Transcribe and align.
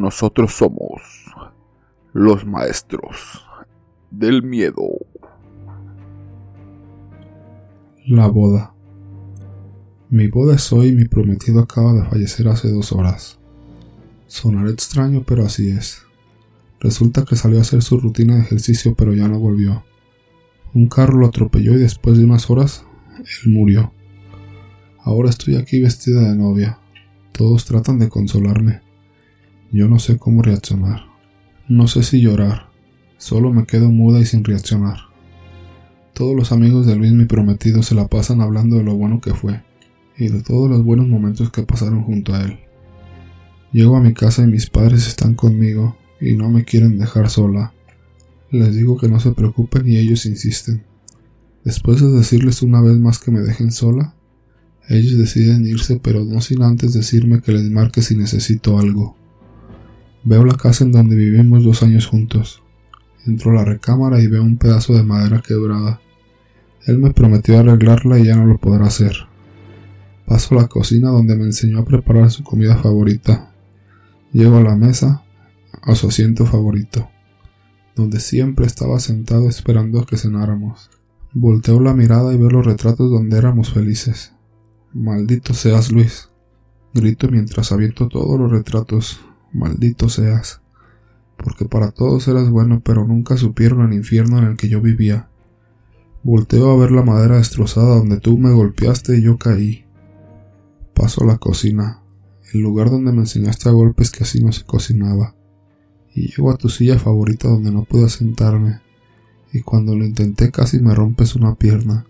nosotros 0.00 0.54
somos 0.54 1.02
los 2.12 2.46
maestros 2.46 3.44
del 4.10 4.42
miedo. 4.42 4.88
La 8.06 8.26
boda. 8.26 8.74
Mi 10.08 10.26
boda 10.26 10.56
es 10.56 10.72
hoy 10.72 10.88
y 10.88 10.92
mi 10.92 11.04
prometido 11.04 11.60
acaba 11.60 11.92
de 11.92 12.04
fallecer 12.04 12.48
hace 12.48 12.68
dos 12.70 12.92
horas. 12.92 13.38
Sonará 14.26 14.70
extraño, 14.70 15.22
pero 15.24 15.44
así 15.44 15.68
es. 15.68 16.02
Resulta 16.80 17.24
que 17.24 17.36
salió 17.36 17.58
a 17.58 17.62
hacer 17.62 17.82
su 17.82 18.00
rutina 18.00 18.36
de 18.36 18.40
ejercicio, 18.40 18.94
pero 18.96 19.12
ya 19.12 19.28
no 19.28 19.38
volvió. 19.38 19.84
Un 20.72 20.88
carro 20.88 21.18
lo 21.18 21.26
atropelló 21.26 21.74
y 21.74 21.78
después 21.78 22.16
de 22.16 22.24
unas 22.24 22.48
horas, 22.48 22.84
él 23.18 23.52
murió. 23.52 23.92
Ahora 24.98 25.30
estoy 25.30 25.56
aquí 25.56 25.80
vestida 25.80 26.22
de 26.28 26.36
novia. 26.36 26.78
Todos 27.32 27.64
tratan 27.66 27.98
de 27.98 28.08
consolarme. 28.08 28.89
Yo 29.72 29.88
no 29.88 30.00
sé 30.00 30.18
cómo 30.18 30.42
reaccionar. 30.42 31.04
No 31.68 31.86
sé 31.86 32.02
si 32.02 32.20
llorar. 32.20 32.70
Solo 33.18 33.52
me 33.52 33.66
quedo 33.66 33.88
muda 33.90 34.18
y 34.18 34.26
sin 34.26 34.42
reaccionar. 34.42 34.98
Todos 36.12 36.34
los 36.34 36.50
amigos 36.50 36.86
de 36.86 36.96
Luis 36.96 37.12
mi 37.12 37.26
prometido 37.26 37.84
se 37.84 37.94
la 37.94 38.08
pasan 38.08 38.40
hablando 38.40 38.76
de 38.76 38.82
lo 38.82 38.96
bueno 38.96 39.20
que 39.20 39.32
fue 39.32 39.62
y 40.18 40.28
de 40.28 40.42
todos 40.42 40.68
los 40.68 40.84
buenos 40.84 41.06
momentos 41.06 41.52
que 41.52 41.62
pasaron 41.62 42.02
junto 42.02 42.34
a 42.34 42.42
él. 42.42 42.58
Llego 43.72 43.96
a 43.96 44.00
mi 44.00 44.12
casa 44.12 44.42
y 44.42 44.48
mis 44.48 44.68
padres 44.68 45.06
están 45.06 45.34
conmigo 45.34 45.96
y 46.20 46.34
no 46.34 46.50
me 46.50 46.64
quieren 46.64 46.98
dejar 46.98 47.30
sola. 47.30 47.72
Les 48.50 48.74
digo 48.74 48.98
que 48.98 49.08
no 49.08 49.20
se 49.20 49.30
preocupen 49.30 49.88
y 49.88 49.98
ellos 49.98 50.26
insisten. 50.26 50.82
Después 51.64 52.00
de 52.00 52.10
decirles 52.10 52.62
una 52.62 52.80
vez 52.80 52.98
más 52.98 53.20
que 53.20 53.30
me 53.30 53.40
dejen 53.40 53.70
sola, 53.70 54.14
ellos 54.88 55.16
deciden 55.16 55.64
irse 55.64 56.00
pero 56.02 56.24
no 56.24 56.40
sin 56.40 56.62
antes 56.62 56.92
decirme 56.92 57.40
que 57.40 57.52
les 57.52 57.70
marque 57.70 58.02
si 58.02 58.16
necesito 58.16 58.76
algo. 58.78 59.19
Veo 60.22 60.44
la 60.44 60.54
casa 60.54 60.84
en 60.84 60.92
donde 60.92 61.16
vivimos 61.16 61.64
dos 61.64 61.82
años 61.82 62.06
juntos. 62.06 62.62
Entro 63.26 63.52
a 63.52 63.54
la 63.54 63.64
recámara 63.64 64.20
y 64.20 64.26
veo 64.26 64.42
un 64.42 64.58
pedazo 64.58 64.92
de 64.94 65.02
madera 65.02 65.42
quebrada. 65.46 66.00
Él 66.86 66.98
me 66.98 67.12
prometió 67.12 67.58
arreglarla 67.58 68.18
y 68.18 68.26
ya 68.26 68.36
no 68.36 68.46
lo 68.46 68.58
podrá 68.58 68.86
hacer. 68.86 69.14
Paso 70.26 70.54
a 70.54 70.62
la 70.62 70.68
cocina 70.68 71.10
donde 71.10 71.36
me 71.36 71.44
enseñó 71.44 71.78
a 71.78 71.84
preparar 71.84 72.30
su 72.30 72.44
comida 72.44 72.76
favorita. 72.76 73.52
Llego 74.32 74.58
a 74.58 74.62
la 74.62 74.76
mesa, 74.76 75.24
a 75.82 75.94
su 75.94 76.08
asiento 76.08 76.46
favorito, 76.46 77.08
donde 77.96 78.20
siempre 78.20 78.66
estaba 78.66 79.00
sentado 79.00 79.48
esperando 79.48 80.04
que 80.04 80.16
cenáramos. 80.16 80.90
Volteo 81.32 81.80
la 81.80 81.94
mirada 81.94 82.32
y 82.32 82.36
veo 82.36 82.50
los 82.50 82.66
retratos 82.66 83.10
donde 83.10 83.38
éramos 83.38 83.72
felices. 83.72 84.32
Maldito 84.92 85.54
seas, 85.54 85.90
Luis. 85.90 86.28
Grito 86.92 87.28
mientras 87.28 87.72
aviento 87.72 88.08
todos 88.08 88.38
los 88.38 88.50
retratos. 88.50 89.20
Maldito 89.52 90.08
seas. 90.08 90.60
Porque 91.36 91.64
para 91.64 91.90
todos 91.90 92.28
eras 92.28 92.50
bueno, 92.50 92.80
pero 92.84 93.06
nunca 93.06 93.36
supieron 93.36 93.82
el 93.86 93.94
infierno 93.94 94.38
en 94.38 94.44
el 94.44 94.56
que 94.56 94.68
yo 94.68 94.80
vivía. 94.80 95.28
Volteo 96.22 96.70
a 96.70 96.76
ver 96.76 96.90
la 96.90 97.02
madera 97.02 97.38
destrozada 97.38 97.96
donde 97.96 98.20
tú 98.20 98.36
me 98.36 98.52
golpeaste 98.52 99.18
y 99.18 99.22
yo 99.22 99.38
caí. 99.38 99.86
Paso 100.94 101.24
a 101.24 101.26
la 101.26 101.38
cocina, 101.38 102.02
el 102.52 102.60
lugar 102.60 102.90
donde 102.90 103.12
me 103.12 103.20
enseñaste 103.20 103.68
a 103.68 103.72
golpes 103.72 104.10
que 104.10 104.24
así 104.24 104.42
no 104.42 104.52
se 104.52 104.64
cocinaba. 104.64 105.34
Y 106.14 106.28
llego 106.28 106.50
a 106.50 106.56
tu 106.56 106.68
silla 106.68 106.98
favorita 106.98 107.48
donde 107.48 107.70
no 107.70 107.84
pude 107.84 108.08
sentarme. 108.10 108.80
Y 109.52 109.62
cuando 109.62 109.96
lo 109.96 110.04
intenté 110.04 110.50
casi 110.50 110.78
me 110.78 110.94
rompes 110.94 111.34
una 111.36 111.54
pierna. 111.54 112.06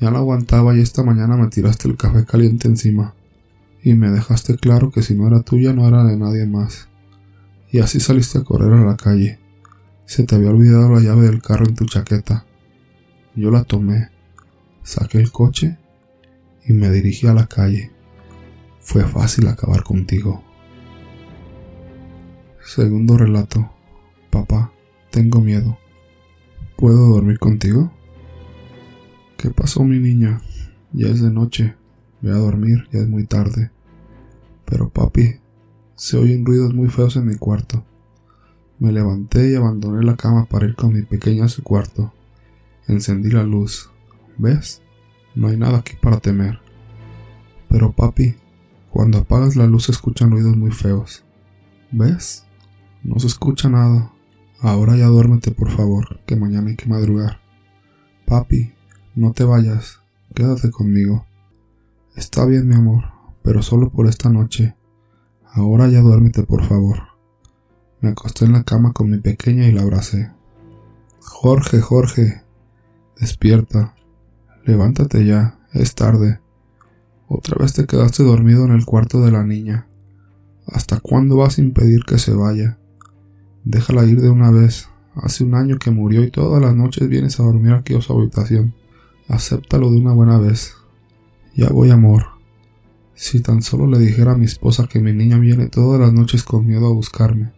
Ya 0.00 0.10
no 0.10 0.18
aguantaba 0.18 0.76
y 0.76 0.80
esta 0.80 1.02
mañana 1.02 1.36
me 1.36 1.48
tiraste 1.48 1.88
el 1.88 1.96
café 1.96 2.24
caliente 2.24 2.68
encima. 2.68 3.14
Y 3.86 3.92
me 3.92 4.10
dejaste 4.10 4.56
claro 4.56 4.90
que 4.90 5.02
si 5.02 5.14
no 5.14 5.26
era 5.26 5.42
tuya 5.42 5.74
no 5.74 5.86
era 5.86 6.04
de 6.04 6.16
nadie 6.16 6.46
más. 6.46 6.88
Y 7.70 7.80
así 7.80 8.00
saliste 8.00 8.38
a 8.38 8.42
correr 8.42 8.72
a 8.72 8.82
la 8.82 8.96
calle. 8.96 9.38
Se 10.06 10.24
te 10.24 10.34
había 10.34 10.48
olvidado 10.48 10.90
la 10.90 11.00
llave 11.00 11.26
del 11.26 11.42
carro 11.42 11.66
en 11.66 11.74
tu 11.74 11.84
chaqueta. 11.84 12.46
Yo 13.34 13.50
la 13.50 13.64
tomé, 13.64 14.08
saqué 14.82 15.18
el 15.18 15.30
coche 15.30 15.76
y 16.64 16.72
me 16.72 16.90
dirigí 16.90 17.26
a 17.26 17.34
la 17.34 17.46
calle. 17.46 17.90
Fue 18.80 19.04
fácil 19.04 19.48
acabar 19.48 19.82
contigo. 19.82 20.42
Segundo 22.64 23.18
relato. 23.18 23.70
Papá, 24.30 24.72
tengo 25.10 25.42
miedo. 25.42 25.76
¿Puedo 26.76 27.08
dormir 27.08 27.38
contigo? 27.38 27.92
¿Qué 29.36 29.50
pasó, 29.50 29.84
mi 29.84 29.98
niña? 29.98 30.40
Ya 30.94 31.08
es 31.08 31.20
de 31.20 31.30
noche. 31.30 31.74
Ve 32.22 32.30
a 32.30 32.36
dormir, 32.36 32.88
ya 32.90 33.00
es 33.00 33.08
muy 33.08 33.26
tarde. 33.26 33.73
Pero 34.64 34.88
papi, 34.88 35.40
se 35.94 36.16
oyen 36.16 36.44
ruidos 36.44 36.74
muy 36.74 36.88
feos 36.88 37.16
en 37.16 37.26
mi 37.26 37.36
cuarto. 37.36 37.84
Me 38.78 38.92
levanté 38.92 39.50
y 39.50 39.54
abandoné 39.54 40.04
la 40.04 40.16
cama 40.16 40.46
para 40.46 40.66
ir 40.66 40.74
con 40.74 40.92
mi 40.92 41.02
pequeña 41.02 41.44
a 41.44 41.48
su 41.48 41.62
cuarto. 41.62 42.12
Encendí 42.88 43.30
la 43.30 43.44
luz. 43.44 43.90
¿Ves? 44.36 44.82
No 45.34 45.48
hay 45.48 45.56
nada 45.56 45.78
aquí 45.78 45.94
para 46.00 46.18
temer. 46.18 46.60
Pero 47.68 47.92
papi, 47.92 48.36
cuando 48.90 49.18
apagas 49.18 49.56
la 49.56 49.66
luz 49.66 49.84
se 49.84 49.92
escuchan 49.92 50.30
ruidos 50.30 50.56
muy 50.56 50.70
feos. 50.70 51.24
¿Ves? 51.90 52.44
No 53.02 53.18
se 53.18 53.26
escucha 53.26 53.68
nada. 53.68 54.12
Ahora 54.60 54.96
ya 54.96 55.06
duérmete 55.06 55.50
por 55.50 55.70
favor, 55.70 56.20
que 56.26 56.36
mañana 56.36 56.70
hay 56.70 56.76
que 56.76 56.88
madrugar. 56.88 57.40
Papi, 58.26 58.72
no 59.14 59.32
te 59.32 59.44
vayas, 59.44 60.00
quédate 60.34 60.70
conmigo. 60.70 61.26
Está 62.16 62.46
bien, 62.46 62.66
mi 62.66 62.74
amor, 62.74 63.04
pero 63.44 63.62
solo 63.62 63.90
por 63.90 64.06
esta 64.06 64.30
noche. 64.30 64.74
Ahora 65.52 65.86
ya 65.88 66.00
duérmete, 66.00 66.42
por 66.42 66.64
favor. 66.64 66.98
Me 68.00 68.08
acosté 68.08 68.46
en 68.46 68.52
la 68.52 68.64
cama 68.64 68.92
con 68.92 69.10
mi 69.10 69.18
pequeña 69.18 69.68
y 69.68 69.72
la 69.72 69.82
abracé. 69.82 70.32
Jorge, 71.20 71.80
Jorge, 71.80 72.42
despierta. 73.20 73.94
Levántate 74.64 75.26
ya, 75.26 75.58
es 75.74 75.94
tarde. 75.94 76.40
Otra 77.28 77.56
vez 77.60 77.74
te 77.74 77.86
quedaste 77.86 78.22
dormido 78.24 78.64
en 78.64 78.72
el 78.72 78.86
cuarto 78.86 79.20
de 79.20 79.30
la 79.30 79.44
niña. 79.44 79.88
¿Hasta 80.66 81.00
cuándo 81.00 81.36
vas 81.36 81.58
a 81.58 81.62
impedir 81.62 82.04
que 82.04 82.18
se 82.18 82.32
vaya? 82.32 82.78
Déjala 83.64 84.06
ir 84.06 84.22
de 84.22 84.30
una 84.30 84.50
vez. 84.50 84.88
Hace 85.14 85.44
un 85.44 85.54
año 85.54 85.78
que 85.78 85.90
murió 85.90 86.24
y 86.24 86.30
todas 86.30 86.62
las 86.62 86.74
noches 86.74 87.08
vienes 87.08 87.38
a 87.38 87.44
dormir 87.44 87.72
aquí 87.72 87.94
a 87.94 88.00
su 88.00 88.14
habitación. 88.14 88.74
Acéptalo 89.28 89.90
de 89.90 89.98
una 89.98 90.14
buena 90.14 90.38
vez. 90.38 90.74
Ya 91.54 91.68
voy, 91.68 91.90
amor. 91.90 92.33
Si 93.14 93.40
tan 93.40 93.62
solo 93.62 93.86
le 93.86 93.98
dijera 93.98 94.32
a 94.32 94.36
mi 94.36 94.44
esposa 94.44 94.88
que 94.88 95.00
mi 95.00 95.12
niña 95.12 95.38
viene 95.38 95.68
todas 95.68 96.00
las 96.00 96.12
noches 96.12 96.42
con 96.42 96.66
miedo 96.66 96.86
a 96.86 96.92
buscarme, 96.92 97.52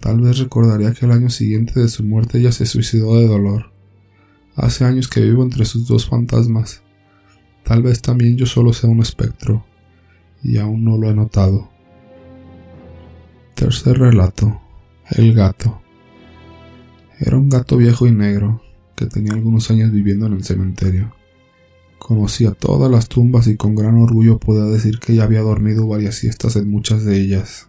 tal 0.00 0.20
vez 0.20 0.38
recordaría 0.38 0.92
que 0.92 1.06
el 1.06 1.12
año 1.12 1.30
siguiente 1.30 1.78
de 1.78 1.88
su 1.88 2.02
muerte 2.02 2.38
ella 2.38 2.50
se 2.50 2.66
suicidó 2.66 3.16
de 3.16 3.28
dolor. 3.28 3.72
Hace 4.56 4.84
años 4.84 5.08
que 5.08 5.20
vivo 5.20 5.42
entre 5.42 5.64
sus 5.64 5.86
dos 5.86 6.08
fantasmas. 6.08 6.82
Tal 7.62 7.82
vez 7.82 8.02
también 8.02 8.36
yo 8.36 8.46
solo 8.46 8.72
sea 8.72 8.90
un 8.90 9.00
espectro, 9.00 9.64
y 10.42 10.58
aún 10.58 10.84
no 10.84 10.98
lo 10.98 11.08
he 11.08 11.14
notado. 11.14 11.70
Tercer 13.54 13.98
relato. 13.98 14.60
El 15.10 15.34
gato. 15.34 15.80
Era 17.18 17.36
un 17.36 17.48
gato 17.48 17.76
viejo 17.76 18.06
y 18.06 18.12
negro, 18.12 18.60
que 18.96 19.06
tenía 19.06 19.32
algunos 19.32 19.70
años 19.70 19.92
viviendo 19.92 20.26
en 20.26 20.34
el 20.34 20.44
cementerio. 20.44 21.14
Conocía 22.04 22.50
todas 22.50 22.90
las 22.90 23.08
tumbas 23.08 23.46
y 23.46 23.56
con 23.56 23.74
gran 23.74 23.96
orgullo 23.96 24.38
podía 24.38 24.64
decir 24.64 24.98
que 24.98 25.14
ya 25.14 25.24
había 25.24 25.40
dormido 25.40 25.88
varias 25.88 26.16
siestas 26.16 26.54
en 26.56 26.70
muchas 26.70 27.02
de 27.06 27.18
ellas. 27.18 27.68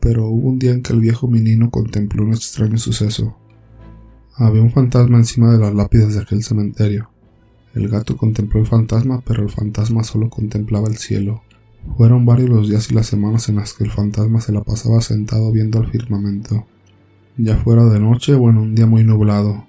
Pero 0.00 0.26
hubo 0.26 0.48
un 0.48 0.58
día 0.58 0.70
en 0.70 0.82
que 0.82 0.94
el 0.94 1.00
viejo 1.00 1.28
menino 1.28 1.70
contempló 1.70 2.24
un 2.24 2.32
extraño 2.32 2.78
suceso. 2.78 3.36
Había 4.36 4.62
un 4.62 4.70
fantasma 4.70 5.18
encima 5.18 5.52
de 5.52 5.58
las 5.58 5.74
lápidas 5.74 6.14
de 6.14 6.20
aquel 6.20 6.42
cementerio. 6.42 7.10
El 7.74 7.90
gato 7.90 8.16
contempló 8.16 8.58
el 8.58 8.66
fantasma, 8.66 9.20
pero 9.20 9.42
el 9.42 9.50
fantasma 9.50 10.02
solo 10.02 10.30
contemplaba 10.30 10.88
el 10.88 10.96
cielo. 10.96 11.42
Fueron 11.98 12.24
varios 12.24 12.48
los 12.48 12.70
días 12.70 12.90
y 12.90 12.94
las 12.94 13.06
semanas 13.06 13.50
en 13.50 13.56
las 13.56 13.74
que 13.74 13.84
el 13.84 13.90
fantasma 13.90 14.40
se 14.40 14.52
la 14.52 14.62
pasaba 14.64 15.02
sentado 15.02 15.52
viendo 15.52 15.78
al 15.78 15.90
firmamento, 15.90 16.66
ya 17.36 17.58
fuera 17.58 17.84
de 17.84 18.00
noche 18.00 18.32
o 18.32 18.48
en 18.48 18.56
un 18.56 18.74
día 18.74 18.86
muy 18.86 19.04
nublado, 19.04 19.67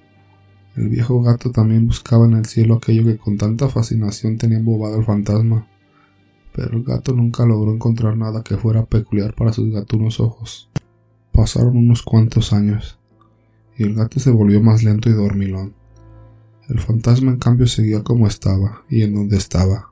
el 0.75 0.88
viejo 0.88 1.21
gato 1.21 1.51
también 1.51 1.88
buscaba 1.88 2.25
en 2.25 2.33
el 2.33 2.45
cielo 2.45 2.75
aquello 2.75 3.04
que 3.04 3.18
con 3.18 3.38
tanta 3.38 3.68
fascinación 3.69 4.38
tenía 4.38 4.60
embobado 4.60 4.95
al 4.95 5.04
fantasma, 5.04 5.68
pero 6.54 6.77
el 6.77 6.83
gato 6.83 7.13
nunca 7.13 7.45
logró 7.45 7.74
encontrar 7.74 8.16
nada 8.16 8.44
que 8.44 8.56
fuera 8.56 8.86
peculiar 8.86 9.33
para 9.33 9.51
sus 9.51 9.71
gatunos 9.71 10.19
ojos. 10.19 10.69
Pasaron 11.31 11.75
unos 11.75 12.04
cuantos 12.04 12.54
años, 12.54 13.00
y 13.77 13.83
el 13.83 13.95
gato 13.95 14.19
se 14.19 14.30
volvió 14.30 14.62
más 14.62 14.83
lento 14.83 15.10
y 15.10 15.13
dormilón. 15.13 15.74
El 16.69 16.80
fantasma 16.80 17.31
en 17.31 17.39
cambio 17.39 17.66
seguía 17.66 18.04
como 18.04 18.27
estaba, 18.27 18.83
y 18.89 19.01
en 19.01 19.16
donde 19.16 19.38
estaba, 19.38 19.92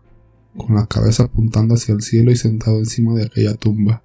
con 0.55 0.75
la 0.75 0.85
cabeza 0.85 1.23
apuntando 1.23 1.73
hacia 1.73 1.95
el 1.95 2.01
cielo 2.01 2.31
y 2.31 2.35
sentado 2.35 2.77
encima 2.77 3.15
de 3.15 3.25
aquella 3.25 3.55
tumba. 3.55 4.03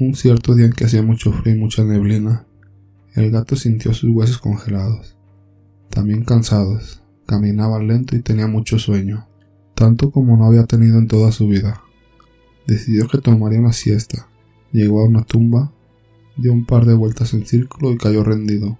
Un 0.00 0.14
cierto 0.14 0.54
día 0.54 0.66
en 0.66 0.72
que 0.72 0.86
hacía 0.86 1.02
mucho 1.02 1.32
frío 1.32 1.54
y 1.56 1.58
mucha 1.58 1.84
neblina, 1.84 2.46
el 3.14 3.30
gato 3.30 3.54
sintió 3.54 3.92
sus 3.92 4.10
huesos 4.10 4.38
congelados 4.38 5.17
también 5.98 6.22
cansados. 6.22 7.02
Caminaba 7.26 7.80
lento 7.80 8.14
y 8.14 8.20
tenía 8.20 8.46
mucho 8.46 8.78
sueño, 8.78 9.26
tanto 9.74 10.12
como 10.12 10.36
no 10.36 10.44
había 10.44 10.64
tenido 10.64 10.96
en 10.96 11.08
toda 11.08 11.32
su 11.32 11.48
vida. 11.48 11.82
Decidió 12.68 13.08
que 13.08 13.18
tomaría 13.18 13.58
una 13.58 13.72
siesta, 13.72 14.28
Llegó 14.70 15.00
a 15.00 15.06
una 15.06 15.24
tumba, 15.24 15.72
dio 16.36 16.52
un 16.52 16.66
par 16.66 16.84
de 16.84 16.94
vueltas 16.94 17.34
en 17.34 17.46
círculo 17.46 17.90
y 17.90 17.98
cayó 17.98 18.22
rendido. 18.22 18.78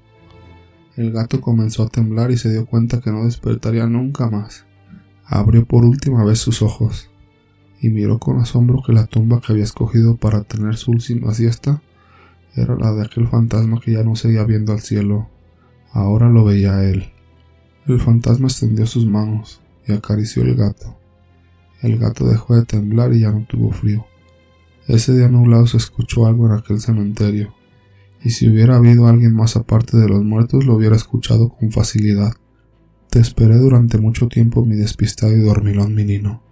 El 0.95 1.11
gato 1.11 1.41
comenzó 1.41 1.83
a 1.83 1.89
temblar 1.89 2.31
y 2.31 2.37
se 2.37 2.53
dio 2.53 2.67
cuenta 2.67 3.01
que 3.01 3.11
no 3.11 3.25
despertaría 3.25 3.89
nunca 3.89 4.31
más. 4.31 4.65
Abrió 5.25 5.67
por 5.67 5.85
última 5.85 6.23
vez 6.25 6.39
sus 6.39 6.63
ojos 6.63 7.11
y 7.81 7.89
miró 7.89 8.21
con 8.21 8.39
asombro 8.39 8.81
que 8.87 8.93
la 8.93 9.07
tumba 9.07 9.41
que 9.41 9.55
había 9.55 9.65
escogido 9.65 10.15
para 10.17 10.45
tener 10.45 10.77
su 10.77 10.93
última 10.93 11.35
siesta 11.35 11.83
era 12.55 12.77
la 12.77 12.93
de 12.93 13.07
aquel 13.07 13.27
fantasma 13.27 13.81
que 13.81 13.95
ya 13.95 14.05
no 14.05 14.15
seguía 14.15 14.45
viendo 14.45 14.73
al 14.73 14.81
cielo. 14.83 15.29
Ahora 15.93 16.29
lo 16.29 16.45
veía 16.45 16.85
él. 16.85 17.13
El 17.87 18.01
fantasma 18.01 18.49
extendió 18.49 18.87
sus 18.87 19.07
manos 19.07 19.61
y 19.87 19.93
acarició 19.93 20.43
el 20.43 20.55
gato. 20.55 20.97
El 21.81 21.99
gato 21.99 22.27
dejó 22.27 22.57
de 22.57 22.65
temblar 22.65 23.15
y 23.15 23.21
ya 23.21 23.31
no 23.31 23.47
tuvo 23.49 23.71
frío. 23.73 24.07
Ese 24.87 25.17
día 25.17 25.29
nublado 25.29 25.67
se 25.67 25.77
escuchó 25.77 26.27
algo 26.27 26.47
en 26.47 26.53
aquel 26.53 26.81
cementerio, 26.81 27.55
y 28.23 28.31
si 28.31 28.49
hubiera 28.49 28.77
habido 28.77 29.07
alguien 29.07 29.35
más 29.35 29.57
aparte 29.57 29.97
de 29.97 30.09
los 30.09 30.25
muertos 30.25 30.65
lo 30.65 30.75
hubiera 30.75 30.97
escuchado 30.97 31.51
con 31.51 31.71
facilidad. 31.71 32.33
Te 33.11 33.21
esperé 33.21 33.57
durante 33.57 33.99
mucho 33.99 34.29
tiempo 34.29 34.65
mi 34.65 34.77
despistado 34.77 35.37
y 35.37 35.41
dormilón 35.41 35.95
menino. 35.95 36.43